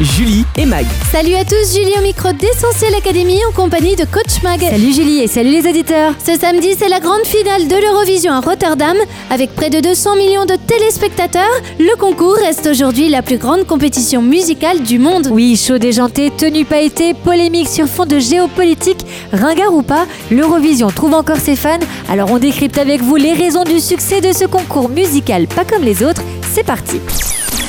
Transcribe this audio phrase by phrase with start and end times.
[0.00, 0.86] Julie et Mag.
[1.10, 4.60] Salut à tous, Julie au micro d'Essentiel Academy en compagnie de Coach Mag.
[4.60, 6.14] Salut Julie et salut les auditeurs.
[6.24, 8.96] Ce samedi, c'est la grande finale de l'Eurovision à Rotterdam.
[9.28, 11.42] Avec près de 200 millions de téléspectateurs,
[11.80, 15.30] le concours reste aujourd'hui la plus grande compétition musicale du monde.
[15.32, 21.14] Oui, chaud déjanté, tenue pailletée, polémique sur fond de géopolitique, ringard ou pas, l'Eurovision trouve
[21.14, 21.80] encore ses fans.
[22.08, 25.82] Alors on décrypte avec vous les raisons du succès de ce concours musical pas comme
[25.82, 26.22] les autres.
[26.54, 27.00] C'est parti.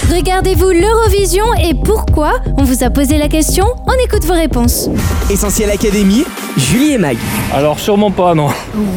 [0.10, 4.90] Regardez-vous l'Eurovision et pourquoi On vous a posé la question, on écoute vos réponses.
[5.30, 6.26] Essentiel Académie.
[6.58, 7.18] Julie et Mag.
[7.54, 8.48] Alors sûrement pas, non.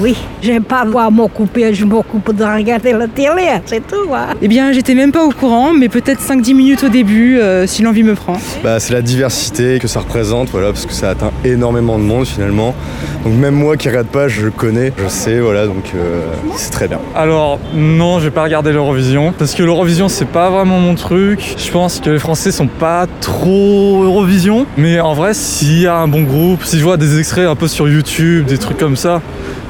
[0.01, 4.13] Oui, j'aime pas voir m'occuper, je m'occupe de regarder la télé, c'est tout.
[4.13, 4.35] Hein.
[4.41, 7.83] Eh bien, j'étais même pas au courant, mais peut-être 5-10 minutes au début, euh, si
[7.83, 8.37] l'envie me prend.
[8.65, 12.27] Bah, c'est la diversité que ça représente, voilà, parce que ça atteint énormément de monde
[12.27, 12.75] finalement.
[13.25, 16.23] Donc même moi qui regarde pas, je connais, je sais, voilà, donc euh,
[16.57, 16.99] c'est très bien.
[17.15, 21.55] Alors non, je vais pas regarder l'Eurovision parce que l'Eurovision c'est pas vraiment mon truc.
[21.57, 25.97] Je pense que les Français sont pas trop Eurovision, mais en vrai, s'il y a
[25.97, 28.97] un bon groupe, si je vois des extraits un peu sur YouTube, des trucs comme
[28.97, 29.21] ça,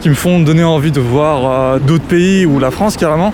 [0.01, 3.33] qui me font donner envie de voir euh, d'autres pays ou la France carrément.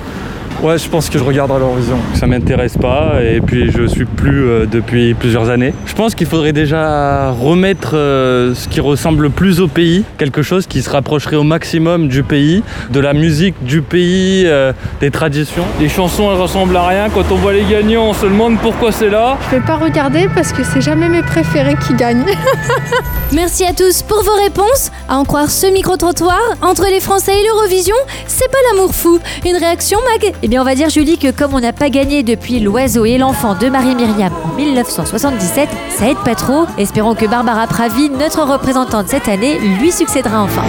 [0.61, 1.98] Ouais, je pense que je regarderai l'Eurovision.
[2.14, 5.73] Ça m'intéresse pas et puis je suis plus euh, depuis plusieurs années.
[5.87, 10.42] Je pense qu'il faudrait déjà remettre euh, ce qui ressemble le plus au pays, quelque
[10.42, 15.12] chose qui se rapprocherait au maximum du pays, de la musique du pays, euh, des
[15.12, 15.62] traditions.
[15.79, 17.09] Les chansons elles ressemblent à rien.
[17.09, 19.39] Quand on voit les gagnants, on se demande pourquoi c'est là.
[19.53, 22.25] Je vais pas regarder parce que c'est jamais mes préférés qui gagnent.
[23.33, 24.91] Merci à tous pour vos réponses.
[25.09, 27.95] À en croire ce micro-trottoir, entre les Français et l'Eurovision,
[28.27, 29.20] c'est pas l'amour fou.
[29.47, 32.23] Une réaction, Mag Eh bien, on va dire Julie que comme on n'a pas gagné
[32.23, 36.65] depuis L'Oiseau et l'Enfant de Marie-Myriam en 1977, ça aide pas trop.
[36.79, 40.63] Espérons que Barbara Pravi, notre représentante cette année, lui succédera enfin.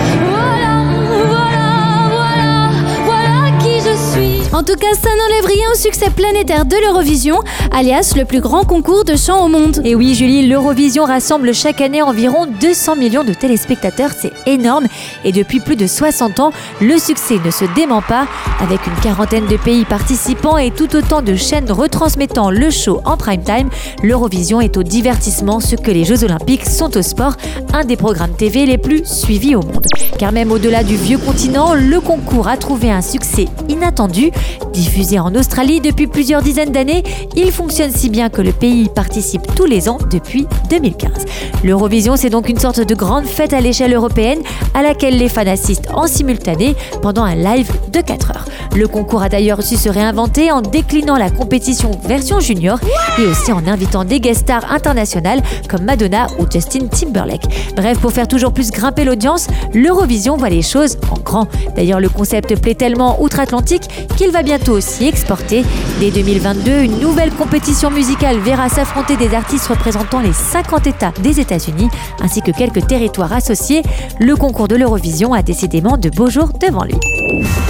[4.60, 7.40] En tout cas, ça n'enlève rien au succès planétaire de l'Eurovision,
[7.72, 9.80] alias le plus grand concours de chant au monde.
[9.86, 14.88] Et oui, Julie, l'Eurovision rassemble chaque année environ 200 millions de téléspectateurs, c'est énorme.
[15.23, 16.52] Et depuis plus de 60 ans,
[16.82, 18.28] le succès ne se dément pas.
[18.60, 23.16] Avec une quarantaine de pays participants et tout autant de chaînes retransmettant le show en
[23.16, 23.70] prime time,
[24.04, 27.38] l'Eurovision est au divertissement ce que les Jeux Olympiques sont au sport,
[27.72, 29.86] un des programmes TV les plus suivis au monde.
[30.17, 34.32] Car même au-delà du vieux continent, le concours a trouvé un succès inattendu.
[34.73, 37.04] Diffusé en Australie depuis plusieurs dizaines d'années,
[37.36, 41.26] il fonctionne si bien que le pays y participe tous les ans depuis 2015.
[41.64, 44.39] L'Eurovision, c'est donc une sorte de grande fête à l'échelle européenne
[44.73, 48.45] à laquelle les fans assistent en simultané pendant un live de 4 heures.
[48.76, 52.80] Le concours a d'ailleurs su se réinventer en déclinant la compétition version junior
[53.17, 57.73] et aussi en invitant des guest stars internationales comme Madonna ou Justin Timberlake.
[57.76, 61.48] Bref, pour faire toujours plus grimper l'audience, l'Eurovision voit les choses en grand.
[61.76, 65.64] D'ailleurs, le concept plaît tellement outre-Atlantique qu'il va bientôt aussi exporter.
[66.00, 71.39] Dès 2022, une nouvelle compétition musicale verra s'affronter des artistes représentant les 50 États des
[71.39, 71.89] États-Unis
[72.22, 73.83] ainsi que quelques territoires associés.
[74.20, 76.95] Le concours de l'Eurovision a décidément de beaux jours devant lui.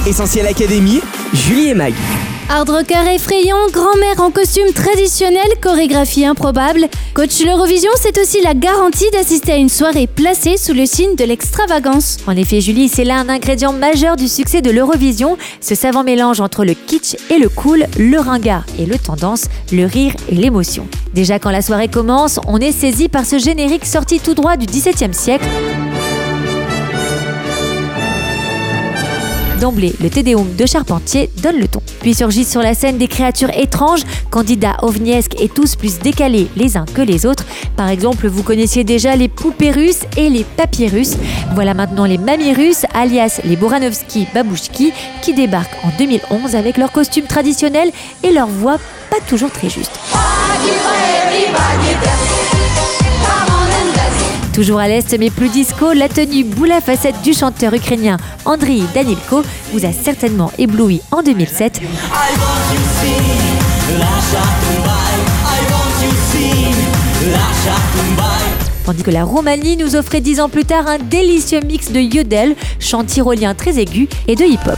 [0.07, 1.01] Essentiel Académie.
[1.33, 1.93] Julie et Mag.
[2.51, 6.87] Hard rocker effrayant, grand-mère en costume traditionnel, chorégraphie improbable.
[7.13, 11.25] Coach l'Eurovision, c'est aussi la garantie d'assister à une soirée placée sous le signe de
[11.25, 12.17] l'extravagance.
[12.25, 16.41] En effet, Julie, c'est là un ingrédient majeur du succès de l'Eurovision, ce savant mélange
[16.41, 20.87] entre le kitsch et le cool, le ringard et le tendance, le rire et l'émotion.
[21.13, 24.65] Déjà quand la soirée commence, on est saisi par ce générique sorti tout droit du
[24.65, 25.45] XVIIe siècle.
[29.59, 31.81] D'emblée, le Tédéum de Charpentier donne le ton.
[32.01, 36.77] Puis surgissent sur la scène des créatures étranges, candidats ovniesques et tous plus décalés les
[36.77, 37.45] uns que les autres.
[37.75, 40.45] Par exemple, vous connaissiez déjà les poupées russes et les
[40.87, 41.17] russes.
[41.55, 46.91] Voilà maintenant les mamies russes, alias les Boranovski Babouchki, qui débarquent en 2011 avec leurs
[46.91, 47.91] costumes traditionnels
[48.23, 48.77] et leur voix
[49.09, 49.99] pas toujours très juste.
[54.59, 58.83] Toujours à l'est, mais plus disco, la tenue boule à facettes du chanteur ukrainien Andriy
[58.93, 61.79] Danilko vous a certainement ébloui en 2007.
[68.83, 72.57] Tandis que la Roumanie nous offrait dix ans plus tard un délicieux mix de yodel,
[72.81, 74.77] chant tyrolien très aigu, et de hip-hop.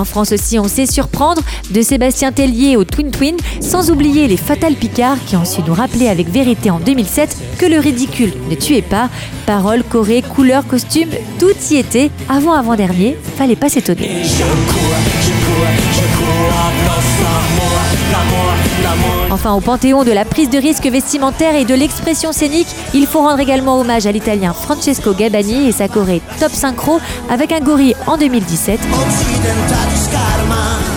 [0.00, 1.42] En France aussi, on sait surprendre.
[1.72, 5.74] De Sébastien Tellier au Twin Twin, sans oublier les Fatal Picard qui ont su nous
[5.74, 9.10] rappeler avec vérité en 2007 que le ridicule ne tuait pas.
[9.44, 12.10] Paroles, chorés, couleurs, costumes, tout y était.
[12.30, 14.22] Avant avant-dernier, fallait pas s'étonner.
[19.30, 23.20] Enfin, au panthéon de la prise de risque vestimentaire et de l'expression scénique, il faut
[23.20, 27.00] rendre également hommage à l'italien Francesco Gabani et sa Corée Top Synchro
[27.30, 28.80] avec un gorille en 2017.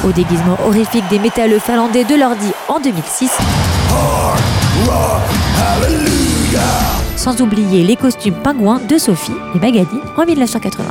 [0.06, 3.31] Au déguisement horrifique des métalleux finlandais de l'ordi en 2006.
[7.15, 9.88] Sans oublier les costumes pingouins de Sophie et Magali
[10.18, 10.83] en 1980.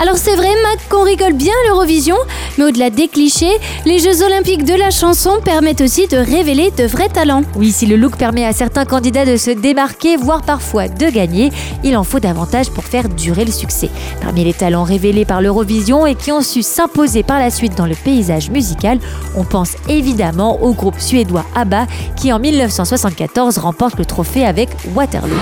[0.00, 2.16] Alors c'est vrai, Mac, qu'on rigole bien à l'Eurovision,
[2.56, 3.52] mais au-delà des clichés,
[3.84, 7.42] les Jeux Olympiques de la chanson permettent aussi de révéler de vrais talents.
[7.54, 11.52] Oui, si le look permet à certains candidats de se démarquer, voire parfois de gagner,
[11.84, 13.90] il en faut davantage pour faire durer le succès.
[14.22, 17.86] Parmi les talents révélés par l'Eurovision et qui ont su s'imposer par la suite dans
[17.86, 18.98] le paysage musical,
[19.36, 21.86] on pense évidemment au groupe suédois ABBA
[22.16, 25.36] qui en 1974 remporte le trophée avec Waterloo.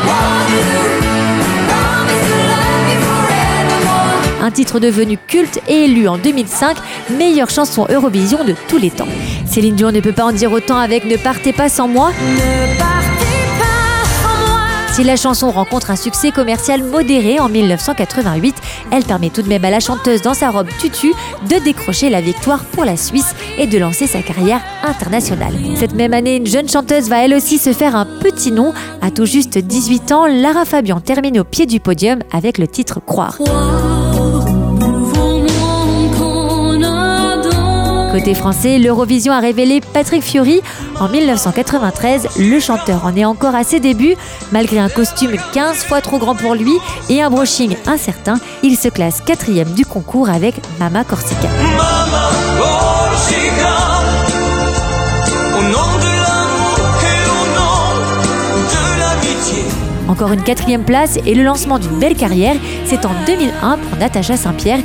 [4.49, 6.79] Un titre devenu culte et élu en 2005
[7.19, 9.07] meilleure chanson Eurovision de tous les temps.
[9.45, 12.13] Céline Dion ne peut pas en dire autant avec Ne partez pas sans moi.
[14.95, 18.57] Si la chanson rencontre un succès commercial modéré en 1988,
[18.91, 21.13] elle permet tout de même à la chanteuse dans sa robe tutu
[21.49, 25.53] de décrocher la victoire pour la Suisse et de lancer sa carrière internationale.
[25.77, 28.73] Cette même année, une jeune chanteuse va elle aussi se faire un petit nom.
[29.03, 32.99] À tout juste 18 ans, Lara Fabian termine au pied du podium avec le titre
[32.99, 33.39] Croire.
[38.19, 40.61] Côté français, l'Eurovision a révélé Patrick Fiori
[40.99, 42.27] en 1993.
[42.41, 44.17] Le chanteur en est encore à ses débuts.
[44.51, 46.73] Malgré un costume 15 fois trop grand pour lui
[47.11, 48.35] et un brushing incertain,
[48.65, 51.49] il se classe quatrième du concours avec Mama Corsica.
[60.09, 64.37] Encore une quatrième place et le lancement d'une belle carrière, c'est en 2001 pour Natacha
[64.37, 64.81] Saint-Pierre.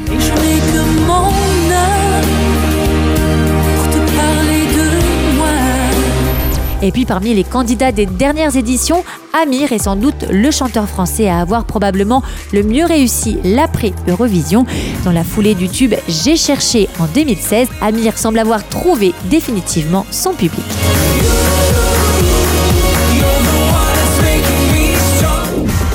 [6.84, 11.30] Et puis parmi les candidats des dernières éditions, Amir est sans doute le chanteur français
[11.30, 12.22] à avoir probablement
[12.52, 14.66] le mieux réussi l'après-Eurovision.
[15.06, 20.34] Dans la foulée du tube J'ai cherché en 2016, Amir semble avoir trouvé définitivement son
[20.34, 20.66] public.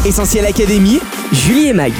[0.06, 1.00] Essentiel Académie,
[1.32, 1.93] Julie et Mag.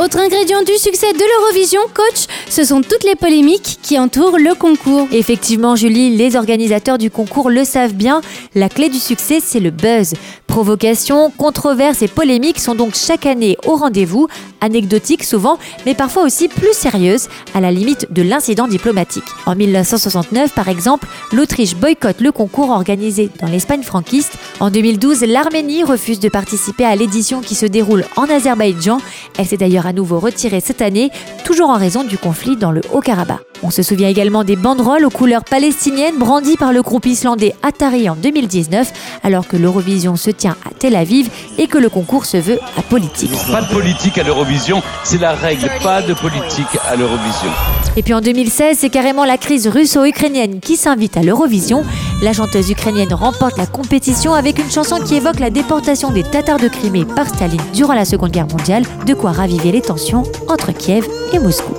[0.00, 4.54] Autre ingrédient du succès de l'Eurovision, coach, ce sont toutes les polémiques qui entourent le
[4.54, 5.08] concours.
[5.10, 8.20] Effectivement, Julie, les organisateurs du concours le savent bien,
[8.54, 10.14] la clé du succès, c'est le buzz.
[10.58, 14.26] Provocations, controverses et polémiques sont donc chaque année au rendez-vous,
[14.60, 15.56] anecdotiques souvent,
[15.86, 19.22] mais parfois aussi plus sérieuses, à la limite de l'incident diplomatique.
[19.46, 24.32] En 1969, par exemple, l'Autriche boycotte le concours organisé dans l'Espagne franquiste.
[24.58, 28.98] En 2012, l'Arménie refuse de participer à l'édition qui se déroule en Azerbaïdjan.
[29.38, 31.12] Elle s'est d'ailleurs à nouveau retirée cette année,
[31.44, 33.47] toujours en raison du conflit dans le Haut-Karabakh.
[33.62, 38.08] On se souvient également des banderoles aux couleurs palestiniennes brandies par le groupe islandais Atari
[38.08, 38.92] en 2019,
[39.24, 41.28] alors que l'Eurovision se tient à Tel Aviv
[41.58, 43.32] et que le concours se veut apolitique.
[43.50, 47.50] Pas de politique à l'Eurovision, c'est la règle, pas de politique à l'Eurovision.
[47.96, 51.84] Et puis en 2016, c'est carrément la crise russo-ukrainienne qui s'invite à l'Eurovision.
[52.22, 56.58] La chanteuse ukrainienne remporte la compétition avec une chanson qui évoque la déportation des Tatars
[56.58, 60.72] de Crimée par Staline durant la Seconde Guerre mondiale, de quoi raviver les tensions entre
[60.72, 61.72] Kiev et Moscou.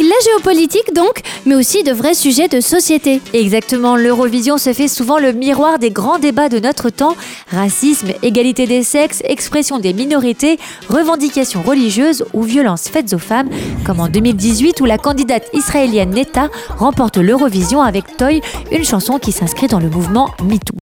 [0.00, 3.20] La géopolitique donc, mais aussi de vrais sujets de société.
[3.32, 7.16] Exactement, l'Eurovision se fait souvent le miroir des grands débats de notre temps.
[7.50, 10.58] Racisme, égalité des sexes, expression des minorités,
[10.88, 13.50] revendications religieuses ou violences faites aux femmes,
[13.84, 16.48] comme en 2018 où la candidate israélienne Neta
[16.78, 20.74] remporte l'Eurovision avec Toy, une chanson qui s'inscrit dans le mouvement MeToo.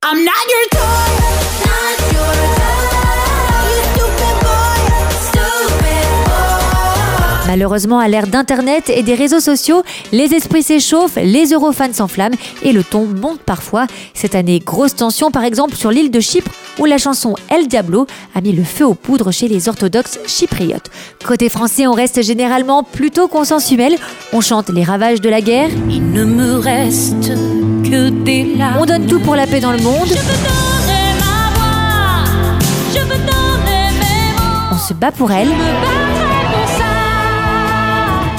[7.63, 12.73] Malheureusement, à l'ère d'Internet et des réseaux sociaux, les esprits s'échauffent, les eurofans s'enflamment et
[12.73, 13.87] le ton monte parfois.
[14.15, 16.51] Cette année, grosse tension par exemple sur l'île de Chypre
[16.81, 20.91] où la chanson El Diablo a mis le feu aux poudres chez les orthodoxes chypriotes.
[21.25, 23.95] Côté français, on reste généralement plutôt consensuel.
[24.33, 25.71] On chante les ravages de la guerre.
[25.89, 27.31] Il ne me reste
[27.85, 28.79] que des larmes.
[28.81, 30.09] On donne tout pour la paix dans le monde.
[30.09, 30.19] Je veux
[31.21, 32.59] ma voix.
[32.93, 34.73] Je veux mes mots.
[34.73, 35.47] On se bat pour elle.
[35.47, 36.02] Je me.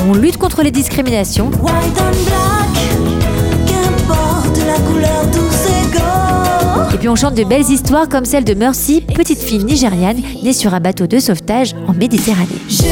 [0.06, 1.50] On lutte contre les discriminations.
[1.62, 6.94] White and black, qu'importe la couleur, tous égaux.
[6.94, 10.52] Et puis on chante de belles histoires comme celle de Mercy, petite fille nigériane née
[10.52, 12.50] sur un bateau de sauvetage en Méditerranée.
[12.68, 12.84] Je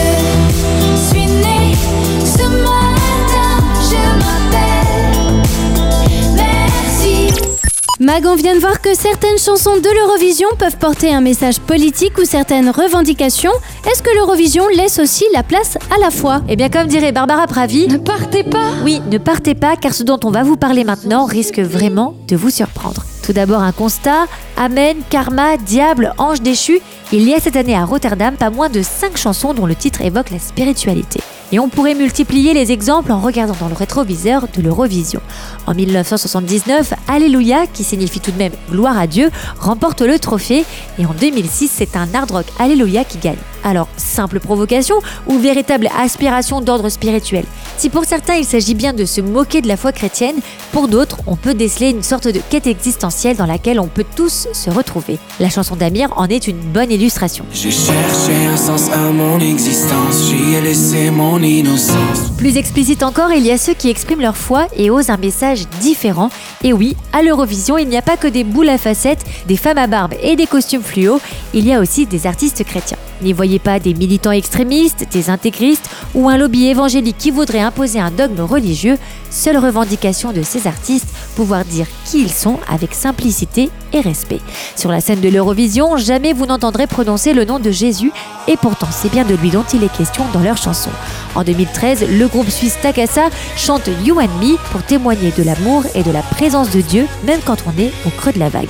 [8.14, 12.18] Mag, on vient de voir que certaines chansons de l'Eurovision peuvent porter un message politique
[12.18, 13.54] ou certaines revendications.
[13.90, 16.42] Est-ce que l'Eurovision laisse aussi la place à la foi?
[16.50, 20.04] Eh bien comme dirait Barbara Pravi, Ne partez pas oui, ne partez pas car ce
[20.04, 23.06] dont on va vous parler maintenant risque vraiment de vous surprendre.
[23.24, 24.26] Tout d'abord un constat,
[24.58, 26.82] Amen, Karma, Diable, Ange déchu,
[27.14, 30.02] il y a cette année à Rotterdam pas moins de 5 chansons dont le titre
[30.02, 31.22] évoque la spiritualité.
[31.52, 35.22] Et on pourrait multiplier les exemples en regardant dans le rétroviseur de l'Eurovision.
[35.68, 39.30] En 1979, Alléluia, qui signifie tout de même gloire à Dieu,
[39.60, 40.66] remporte le trophée
[40.98, 43.38] et en 2006, c'est un hard rock Alléluia qui gagne.
[43.64, 44.96] Alors, simple provocation
[45.28, 47.46] ou véritable aspiration d'ordre spirituel?
[47.78, 50.36] Si pour certains il s'agit bien de se moquer de la foi chrétienne,
[50.72, 54.48] pour d'autres, on peut déceler une sorte de quête existentielle dans laquelle on peut tous
[54.54, 55.20] se retrouver.
[55.40, 57.46] La chanson d'Amir en est une bonne illustration.
[57.54, 62.32] J'ai cherché un sens à mon existence, j'y ai laissé mon innocence.
[62.38, 65.68] Plus explicite encore, il y a ceux qui expriment leur foi et osent un message
[65.82, 66.30] différent.
[66.64, 69.78] Et oui, à l'Eurovision, il n'y a pas que des boules à facettes, des femmes
[69.78, 71.20] à barbe et des costumes fluo,
[71.54, 72.98] il y a aussi des artistes chrétiens.
[73.22, 78.00] N'y voyez pas des militants extrémistes, des intégristes ou un lobby évangélique qui voudrait imposer
[78.00, 78.98] un dogme religieux.
[79.30, 84.42] Seule revendication de ces artistes, pouvoir dire qui ils sont avec simplicité et respect.
[84.76, 88.12] Sur la scène de l'Eurovision, jamais vous n'entendrez prononcer le nom de Jésus
[88.48, 90.90] et pourtant c'est bien de lui dont il est question dans leur chanson.
[91.36, 96.04] En 2013, le groupe suisse Takasa chante You and Me pour témoigner de l'amour et
[96.04, 98.70] de la présence de Dieu même quand on est au creux de la vague.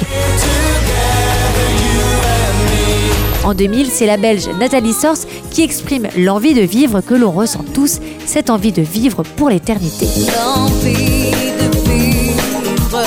[3.44, 5.18] En 2000, c'est la Belge Nathalie Sors
[5.50, 10.08] qui exprime l'envie de vivre que l'on ressent tous, cette envie de vivre pour l'éternité.
[10.28, 13.02] L'envie de vivre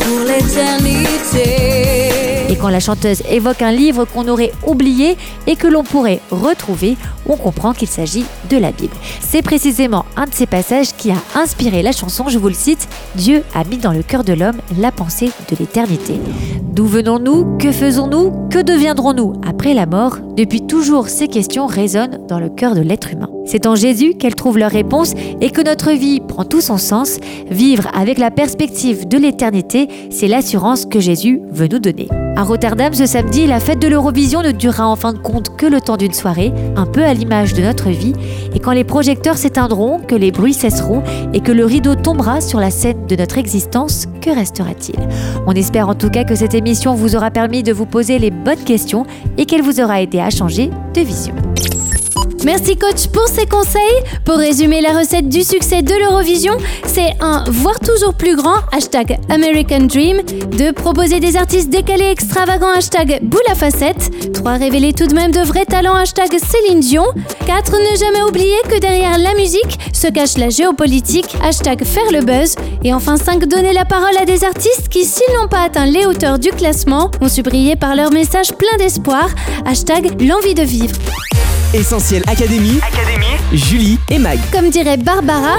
[0.00, 2.33] pour l'éternité.
[2.54, 5.16] Et quand la chanteuse évoque un livre qu'on aurait oublié
[5.48, 6.96] et que l'on pourrait retrouver,
[7.26, 8.94] on comprend qu'il s'agit de la Bible.
[9.20, 12.86] C'est précisément un de ces passages qui a inspiré la chanson, je vous le cite,
[13.16, 16.14] Dieu a mis dans le cœur de l'homme la pensée de l'éternité.
[16.62, 17.58] D'où venons-nous?
[17.58, 18.30] Que faisons-nous?
[18.50, 20.18] Que deviendrons-nous après la mort?
[20.36, 23.33] Depuis toujours, ces questions résonnent dans le cœur de l'être humain.
[23.46, 27.18] C'est en Jésus qu'elles trouvent leur réponse et que notre vie prend tout son sens.
[27.50, 32.08] Vivre avec la perspective de l'éternité, c'est l'assurance que Jésus veut nous donner.
[32.36, 35.66] À Rotterdam, ce samedi, la fête de l'Eurovision ne durera en fin de compte que
[35.66, 38.12] le temps d'une soirée, un peu à l'image de notre vie.
[38.54, 42.58] Et quand les projecteurs s'éteindront, que les bruits cesseront et que le rideau tombera sur
[42.58, 44.98] la scène de notre existence, que restera-t-il?
[45.46, 48.30] On espère en tout cas que cette émission vous aura permis de vous poser les
[48.30, 49.06] bonnes questions
[49.38, 51.34] et qu'elle vous aura aidé à changer de vision.
[52.44, 53.80] Merci coach pour ces conseils.
[54.26, 59.18] Pour résumer la recette du succès de l'Eurovision, c'est un voir toujours plus grand, hashtag
[59.30, 60.72] American Dream, 2.
[60.74, 64.52] Proposer des artistes décalés extravagants, hashtag boule à facettes, 3.
[64.52, 67.06] Révéler tout de même de vrais talents, hashtag Céline Dion,
[67.46, 67.72] 4.
[67.72, 72.56] Ne jamais oublier que derrière la musique se cache la géopolitique, hashtag faire le buzz,
[72.82, 73.46] et enfin 5.
[73.46, 77.10] Donner la parole à des artistes qui, s'ils n'ont pas atteint les hauteurs du classement,
[77.22, 79.28] ont su briller par leur message plein d'espoir,
[79.64, 80.94] hashtag l'envie de vivre.
[81.74, 82.78] Essentiel Académie,
[83.52, 84.38] Julie et Mag.
[84.52, 85.56] Comme dirait Barbara,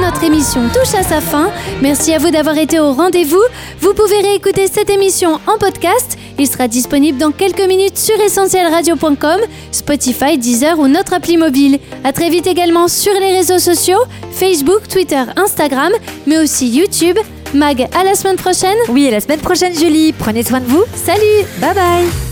[0.00, 1.50] notre émission touche à sa fin.
[1.82, 3.42] Merci à vous d'avoir été au rendez-vous.
[3.80, 6.16] Vous pouvez réécouter cette émission en podcast.
[6.38, 11.78] Il sera disponible dans quelques minutes sur essentielradio.com, Spotify, Deezer ou notre appli mobile.
[12.02, 14.00] À très vite également sur les réseaux sociaux,
[14.32, 15.92] Facebook, Twitter, Instagram,
[16.26, 17.18] mais aussi YouTube.
[17.52, 18.78] Mag, à la semaine prochaine.
[18.88, 20.14] Oui, à la semaine prochaine, Julie.
[20.14, 20.84] Prenez soin de vous.
[20.96, 22.31] Salut, Bye bye.